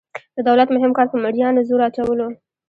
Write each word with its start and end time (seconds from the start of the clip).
د 0.35 0.37
دولت 0.47 0.67
مهم 0.75 0.91
کار 0.97 1.07
په 1.11 1.17
مرئیانو 1.23 1.65
زور 1.69 1.81
اچول 1.87 2.19
وو. 2.19 2.29